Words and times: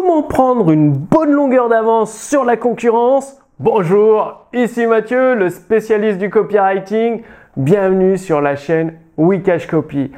Comment 0.00 0.22
prendre 0.22 0.70
une 0.70 0.92
bonne 0.92 1.30
longueur 1.30 1.68
d'avance 1.68 2.18
sur 2.18 2.42
la 2.42 2.56
concurrence 2.56 3.36
Bonjour, 3.58 4.46
ici 4.54 4.86
Mathieu, 4.86 5.34
le 5.34 5.50
spécialiste 5.50 6.16
du 6.16 6.30
copywriting. 6.30 7.20
Bienvenue 7.58 8.16
sur 8.16 8.40
la 8.40 8.56
chaîne 8.56 8.94
Wikash 9.18 9.66
Copy. 9.66 10.10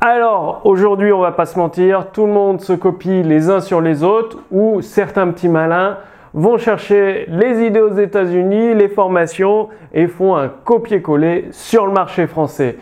Alors, 0.00 0.62
aujourd'hui, 0.64 1.12
on 1.12 1.20
va 1.20 1.30
pas 1.30 1.46
se 1.46 1.56
mentir, 1.56 2.08
tout 2.12 2.26
le 2.26 2.32
monde 2.32 2.60
se 2.60 2.72
copie 2.72 3.22
les 3.22 3.48
uns 3.48 3.60
sur 3.60 3.80
les 3.80 4.02
autres 4.02 4.38
ou 4.50 4.82
certains 4.82 5.28
petits 5.28 5.48
malins 5.48 5.98
vont 6.34 6.58
chercher 6.58 7.26
les 7.28 7.64
idées 7.64 7.80
aux 7.80 7.96
États-Unis, 7.96 8.74
les 8.74 8.88
formations 8.88 9.68
et 9.94 10.08
font 10.08 10.34
un 10.34 10.48
copier-coller 10.48 11.46
sur 11.52 11.86
le 11.86 11.92
marché 11.92 12.26
français. 12.26 12.76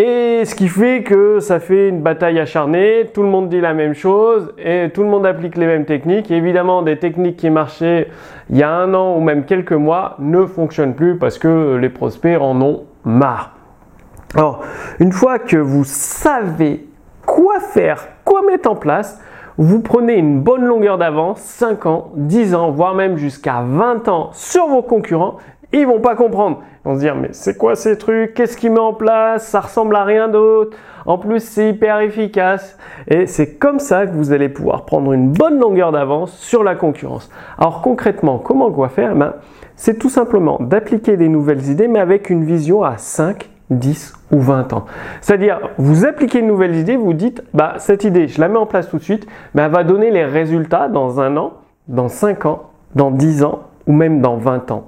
Et 0.00 0.44
ce 0.44 0.54
qui 0.54 0.68
fait 0.68 1.02
que 1.02 1.40
ça 1.40 1.58
fait 1.58 1.88
une 1.88 2.02
bataille 2.02 2.38
acharnée, 2.38 3.10
tout 3.12 3.22
le 3.22 3.28
monde 3.28 3.48
dit 3.48 3.60
la 3.60 3.74
même 3.74 3.94
chose 3.94 4.54
et 4.56 4.90
tout 4.94 5.02
le 5.02 5.08
monde 5.08 5.26
applique 5.26 5.56
les 5.56 5.66
mêmes 5.66 5.86
techniques. 5.86 6.30
évidemment, 6.30 6.82
des 6.82 7.00
techniques 7.00 7.36
qui 7.36 7.50
marchaient 7.50 8.06
il 8.48 8.56
y 8.56 8.62
a 8.62 8.70
un 8.70 8.94
an 8.94 9.16
ou 9.16 9.20
même 9.20 9.44
quelques 9.44 9.72
mois 9.72 10.14
ne 10.20 10.46
fonctionnent 10.46 10.94
plus 10.94 11.18
parce 11.18 11.36
que 11.36 11.74
les 11.74 11.88
prospects 11.88 12.40
en 12.40 12.62
ont 12.62 12.84
marre. 13.04 13.56
Alors, 14.36 14.62
une 15.00 15.10
fois 15.10 15.40
que 15.40 15.56
vous 15.56 15.82
savez 15.82 16.86
quoi 17.26 17.58
faire, 17.58 18.06
quoi 18.24 18.42
mettre 18.42 18.70
en 18.70 18.76
place, 18.76 19.20
vous 19.58 19.80
prenez 19.80 20.14
une 20.14 20.40
bonne 20.40 20.64
longueur 20.64 20.98
d'avance, 20.98 21.40
5 21.40 21.86
ans, 21.86 22.10
10 22.14 22.54
ans, 22.54 22.70
voire 22.70 22.94
même 22.94 23.16
jusqu'à 23.16 23.62
20 23.62 24.08
ans 24.08 24.30
sur 24.32 24.68
vos 24.68 24.82
concurrents 24.82 25.36
ils 25.72 25.86
vont 25.86 26.00
pas 26.00 26.16
comprendre. 26.16 26.62
Ils 26.84 26.88
vont 26.88 26.94
se 26.94 27.00
dire 27.00 27.14
mais 27.14 27.28
c'est 27.32 27.56
quoi 27.56 27.76
ces 27.76 27.98
trucs? 27.98 28.34
Qu'est-ce 28.34 28.56
qu'il 28.56 28.72
met 28.72 28.78
en 28.78 28.94
place? 28.94 29.46
Ça 29.48 29.60
ressemble 29.60 29.96
à 29.96 30.04
rien 30.04 30.28
d'autre. 30.28 30.76
En 31.04 31.18
plus 31.18 31.40
c'est 31.40 31.70
hyper 31.70 32.00
efficace. 32.00 32.78
Et 33.06 33.26
c'est 33.26 33.56
comme 33.56 33.78
ça 33.78 34.06
que 34.06 34.12
vous 34.12 34.32
allez 34.32 34.48
pouvoir 34.48 34.86
prendre 34.86 35.12
une 35.12 35.30
bonne 35.30 35.58
longueur 35.58 35.92
d'avance 35.92 36.36
sur 36.38 36.64
la 36.64 36.74
concurrence. 36.74 37.30
Alors 37.58 37.82
concrètement, 37.82 38.38
comment 38.38 38.70
quoi 38.70 38.88
faire? 38.88 39.14
Ben, 39.14 39.34
C'est 39.76 39.98
tout 39.98 40.08
simplement 40.08 40.56
d'appliquer 40.60 41.16
des 41.16 41.28
nouvelles 41.28 41.68
idées 41.68 41.88
mais 41.88 42.00
avec 42.00 42.30
une 42.30 42.44
vision 42.44 42.82
à 42.82 42.96
5, 42.96 43.50
10 43.70 44.14
ou 44.32 44.40
20 44.40 44.72
ans. 44.72 44.86
C'est-à-dire, 45.20 45.60
vous 45.76 46.06
appliquez 46.06 46.40
une 46.40 46.46
nouvelle 46.46 46.74
idée, 46.74 46.96
vous 46.96 47.12
dites, 47.12 47.42
bah, 47.54 47.74
cette 47.78 48.04
idée, 48.04 48.28
je 48.28 48.40
la 48.40 48.48
mets 48.48 48.58
en 48.58 48.66
place 48.66 48.88
tout 48.88 48.98
de 48.98 49.02
suite, 49.02 49.26
mais 49.54 49.62
elle 49.62 49.70
va 49.70 49.84
donner 49.84 50.10
les 50.10 50.24
résultats 50.24 50.88
dans 50.88 51.20
un 51.20 51.36
an, 51.36 51.54
dans 51.86 52.08
5 52.08 52.46
ans, 52.46 52.70
dans 52.94 53.10
10 53.10 53.44
ans 53.44 53.60
ou 53.86 53.92
même 53.92 54.20
dans 54.20 54.36
20 54.36 54.70
ans. 54.70 54.84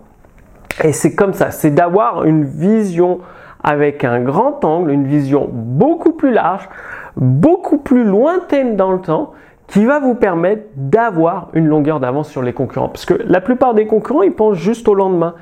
Et 0.82 0.92
c'est 0.92 1.14
comme 1.14 1.34
ça, 1.34 1.50
c'est 1.50 1.70
d'avoir 1.70 2.24
une 2.24 2.44
vision 2.44 3.20
avec 3.62 4.04
un 4.04 4.20
grand 4.20 4.64
angle, 4.64 4.90
une 4.90 5.06
vision 5.06 5.48
beaucoup 5.52 6.12
plus 6.12 6.32
large, 6.32 6.68
beaucoup 7.16 7.78
plus 7.78 8.04
lointaine 8.04 8.76
dans 8.76 8.92
le 8.92 9.00
temps, 9.00 9.32
qui 9.66 9.84
va 9.84 10.00
vous 10.00 10.14
permettre 10.14 10.64
d'avoir 10.74 11.48
une 11.52 11.66
longueur 11.66 12.00
d'avance 12.00 12.28
sur 12.28 12.42
les 12.42 12.52
concurrents. 12.52 12.88
Parce 12.88 13.04
que 13.04 13.14
la 13.24 13.40
plupart 13.40 13.74
des 13.74 13.86
concurrents, 13.86 14.22
ils 14.22 14.32
pensent 14.32 14.56
juste 14.56 14.88
au 14.88 14.94
lendemain, 14.94 15.34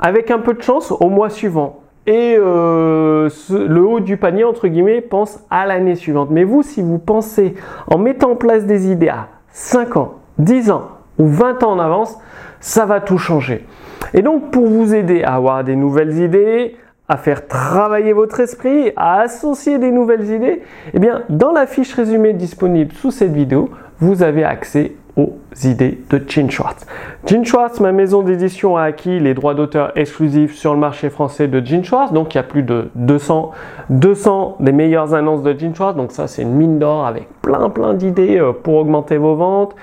avec 0.00 0.30
un 0.30 0.38
peu 0.38 0.54
de 0.54 0.62
chance 0.62 0.90
au 0.92 1.08
mois 1.10 1.28
suivant. 1.28 1.80
Et 2.06 2.36
euh, 2.38 3.30
le 3.50 3.80
haut 3.82 4.00
du 4.00 4.16
panier, 4.16 4.44
entre 4.44 4.68
guillemets, 4.68 5.00
pense 5.00 5.40
à 5.50 5.66
l'année 5.66 5.94
suivante. 5.94 6.28
Mais 6.30 6.44
vous, 6.44 6.62
si 6.62 6.82
vous 6.82 6.98
pensez 6.98 7.54
en 7.86 7.98
mettant 7.98 8.32
en 8.32 8.36
place 8.36 8.66
des 8.66 8.90
idées 8.90 9.08
à 9.08 9.28
5 9.50 9.96
ans, 9.96 10.14
10 10.38 10.70
ans 10.70 10.88
ou 11.18 11.26
20 11.26 11.62
ans 11.62 11.72
en 11.72 11.78
avance, 11.78 12.18
ça 12.60 12.84
va 12.86 13.00
tout 13.00 13.18
changer. 13.18 13.66
Et 14.12 14.22
donc 14.22 14.50
pour 14.50 14.66
vous 14.66 14.94
aider 14.94 15.22
à 15.22 15.34
avoir 15.34 15.64
des 15.64 15.76
nouvelles 15.76 16.18
idées, 16.18 16.76
à 17.08 17.16
faire 17.16 17.46
travailler 17.46 18.12
votre 18.12 18.40
esprit, 18.40 18.92
à 18.96 19.20
associer 19.20 19.78
des 19.78 19.90
nouvelles 19.90 20.30
idées, 20.30 20.62
eh 20.92 20.98
bien 20.98 21.22
dans 21.28 21.52
la 21.52 21.66
fiche 21.66 21.92
résumée 21.94 22.32
disponible 22.32 22.92
sous 22.92 23.10
cette 23.10 23.32
vidéo, 23.32 23.70
vous 23.98 24.22
avez 24.22 24.44
accès 24.44 24.92
aux 25.16 25.32
idées 25.62 26.02
de 26.10 26.20
Gene 26.26 26.50
Schwartz. 26.50 26.86
Gene 27.26 27.44
Schwartz, 27.44 27.80
ma 27.80 27.92
maison 27.92 28.22
d'édition, 28.22 28.76
a 28.76 28.82
acquis 28.82 29.20
les 29.20 29.34
droits 29.34 29.54
d'auteur 29.54 29.92
exclusifs 29.96 30.54
sur 30.54 30.74
le 30.74 30.80
marché 30.80 31.10
français 31.10 31.48
de 31.48 31.64
Gene 31.64 31.84
Schwartz. 31.84 32.12
Donc 32.12 32.34
il 32.34 32.38
y 32.38 32.40
a 32.40 32.44
plus 32.44 32.62
de 32.62 32.88
200, 32.96 33.52
200 33.90 34.56
des 34.60 34.72
meilleures 34.72 35.14
annonces 35.14 35.42
de 35.42 35.56
Gene 35.58 35.74
Schwartz. 35.74 35.96
Donc 35.96 36.12
ça 36.12 36.26
c'est 36.26 36.42
une 36.42 36.54
mine 36.54 36.78
d'or 36.78 37.06
avec 37.06 37.28
plein 37.42 37.70
plein 37.70 37.94
d'idées 37.94 38.38
euh, 38.38 38.52
pour 38.52 38.74
augmenter 38.74 39.16
vos 39.16 39.36
ventes, 39.36 39.76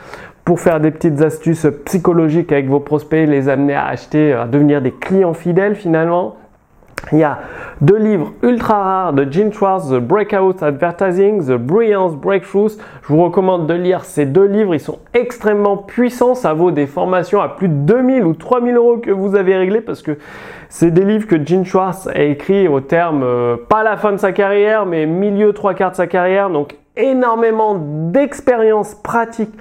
pour 0.44 0.60
faire 0.60 0.80
des 0.80 0.92
petites 0.92 1.22
astuces 1.22 1.68
psychologiques 1.86 2.52
avec 2.52 2.68
vos 2.68 2.80
prospects, 2.80 3.28
les 3.28 3.48
amener 3.48 3.76
à 3.76 3.86
acheter, 3.86 4.34
à 4.34 4.48
devenir 4.48 4.82
des 4.82 4.92
clients 4.92 5.34
fidèles 5.34 5.76
finalement. 5.76 6.36
Il 7.12 7.20
y 7.20 7.24
a 7.24 7.40
deux 7.82 7.98
livres 7.98 8.32
ultra 8.42 8.82
rares 8.82 9.14
de 9.14 9.30
Gene 9.30 9.52
Schwartz, 9.52 9.90
The 9.90 10.00
Breakout 10.00 10.64
Advertising, 10.64 11.46
The 11.46 11.58
Brilliance 11.58 12.16
Breakthroughs. 12.16 12.78
Je 13.02 13.08
vous 13.08 13.22
recommande 13.24 13.68
de 13.68 13.74
lire 13.74 14.06
ces 14.06 14.26
deux 14.26 14.46
livres. 14.46 14.74
Ils 14.74 14.80
sont 14.80 15.00
extrêmement 15.14 15.76
puissants. 15.76 16.36
Ça 16.36 16.54
vaut 16.54 16.72
des 16.72 16.88
formations 16.88 17.42
à 17.42 17.50
plus 17.50 17.68
de 17.68 17.74
2000 17.74 18.24
ou 18.24 18.34
3000 18.34 18.76
euros 18.76 18.98
que 18.98 19.12
vous 19.12 19.36
avez 19.36 19.58
réglé 19.58 19.82
parce 19.82 20.02
que 20.02 20.18
c'est 20.70 20.92
des 20.92 21.04
livres 21.04 21.28
que 21.28 21.44
Gene 21.44 21.66
Schwartz 21.66 22.08
a 22.08 22.22
écrit 22.22 22.70
au 22.70 22.80
terme, 22.80 23.24
euh, 23.24 23.58
pas 23.58 23.84
la 23.84 23.98
fin 23.98 24.14
de 24.14 24.18
sa 24.18 24.32
carrière, 24.32 24.86
mais 24.86 25.06
milieu 25.06 25.52
trois 25.52 25.74
quarts 25.74 25.92
de 25.92 25.98
sa 25.98 26.08
carrière. 26.08 26.50
Donc 26.50 26.78
énormément 26.96 27.76
d'expériences 27.78 28.96
pratiques 28.96 29.54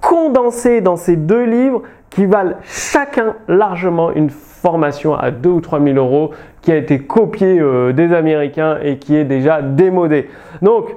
condensés 0.00 0.80
dans 0.80 0.96
ces 0.96 1.16
deux 1.16 1.44
livres 1.44 1.82
qui 2.08 2.24
valent 2.24 2.56
chacun 2.62 3.34
largement 3.48 4.12
une 4.12 4.30
formation 4.66 5.14
à 5.14 5.30
2 5.30 5.48
ou 5.48 5.60
3 5.60 5.80
000 5.80 5.96
euros 5.96 6.32
qui 6.60 6.72
a 6.72 6.76
été 6.76 6.98
copiée 6.98 7.60
euh, 7.60 7.92
des 7.92 8.12
Américains 8.12 8.78
et 8.82 8.98
qui 8.98 9.14
est 9.14 9.24
déjà 9.24 9.62
démodée. 9.62 10.28
Donc, 10.60 10.88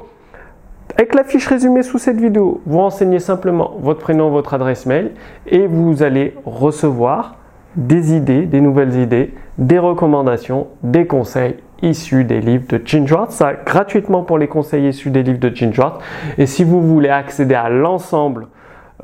avec 0.96 1.14
la 1.14 1.24
fiche 1.24 1.46
résumée 1.46 1.84
sous 1.84 2.00
cette 2.00 2.20
vidéo, 2.20 2.62
vous 2.66 2.80
renseignez 2.80 3.20
simplement 3.20 3.76
votre 3.80 4.00
prénom, 4.00 4.32
votre 4.32 4.56
adresse 4.56 4.88
mail 4.88 5.12
et 5.46 5.68
vous 5.68 6.02
allez 6.02 6.34
recevoir 6.46 7.36
des 7.76 8.16
idées, 8.16 8.48
des 8.48 8.60
nouvelles 8.60 8.96
idées, 8.96 9.36
des 9.60 9.78
recommandations, 9.78 10.66
des 10.82 11.06
conseils 11.06 11.58
issus 11.84 12.24
des 12.24 12.42
livres 12.42 12.66
de 12.70 12.82
Gene 12.84 13.08
Schwartz. 13.08 13.36
Ça, 13.36 13.54
gratuitement 13.54 14.24
pour 14.24 14.40
les 14.40 14.48
conseils 14.48 14.88
issus 14.88 15.12
des 15.12 15.22
livres 15.22 15.40
de 15.40 15.56
Gene 15.56 15.76
Schwartz. 15.76 16.04
Et 16.40 16.48
si 16.48 16.64
vous 16.64 16.82
voulez 16.82 17.10
accéder 17.10 17.54
à 17.54 17.70
l'ensemble 17.70 18.48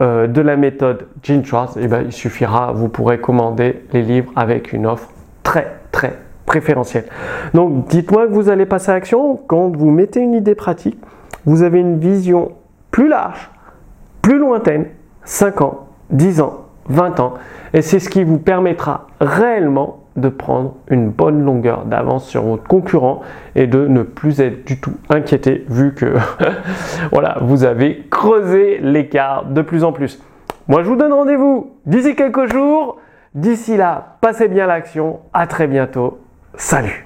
euh, 0.02 0.28
de 0.28 0.42
la 0.42 0.58
méthode 0.58 1.08
Gene 1.24 1.46
Schwartz, 1.46 1.78
eh 1.80 1.88
ben, 1.88 2.04
il 2.06 2.12
suffira, 2.12 2.74
vous 2.74 2.90
pourrez 2.90 3.20
commander 3.20 3.84
les 3.94 4.02
livres 4.02 4.32
avec 4.36 4.74
une 4.74 4.86
offre 4.86 5.10
très 5.44 5.80
très 5.92 6.20
préférentielle. 6.46 7.06
Donc 7.54 7.88
dites-moi 7.88 8.28
que 8.28 8.34
vous 8.34 8.50
allez 8.50 8.66
passer 8.66 8.92
à 8.92 8.96
l'action. 8.96 9.40
Quand 9.48 9.76
vous 9.76 9.92
mettez 9.92 10.20
une 10.20 10.34
idée 10.34 10.56
pratique, 10.56 10.98
vous 11.46 11.64
avez 11.64 11.80
une 11.80 11.98
vision 11.98 12.52
plus 12.92 13.08
large, 13.08 13.50
plus 14.22 14.38
lointaine, 14.38 14.88
5 15.24 15.62
ans, 15.62 15.88
10 16.10 16.42
ans, 16.42 16.66
20 16.90 17.20
ans, 17.20 17.34
et 17.74 17.82
c'est 17.82 18.00
ce 18.00 18.10
qui 18.10 18.24
vous 18.24 18.38
permettra 18.38 19.08
réellement 19.20 20.05
de 20.16 20.30
prendre 20.30 20.76
une 20.90 21.10
bonne 21.10 21.44
longueur 21.44 21.86
d'avance 21.86 22.28
sur 22.28 22.44
votre 22.44 22.64
concurrent 22.64 23.22
et 23.56 23.68
de 23.68 23.88
ne 23.88 24.04
plus 24.04 24.40
être 24.40 24.66
du 24.66 24.80
tout 24.80 24.96
inquiété 25.10 25.66
vu 25.70 25.94
que 25.94 26.14
voilà, 27.12 27.38
vous 27.42 27.64
avez 27.64 28.06
creusé 28.10 28.80
l'écart 28.80 29.46
de 29.46 29.62
plus 29.62 29.84
en 29.84 29.92
plus. 29.92 30.22
Moi, 30.68 30.84
je 30.84 30.88
vous 30.88 30.96
donne 30.96 31.14
rendez-vous 31.14 31.74
d'ici 31.86 32.16
quelques 32.16 32.52
jours. 32.52 32.98
D'ici 33.36 33.76
là, 33.76 34.18
passez 34.22 34.48
bien 34.48 34.66
l'action. 34.66 35.20
À 35.34 35.46
très 35.46 35.68
bientôt. 35.68 36.20
Salut 36.56 37.06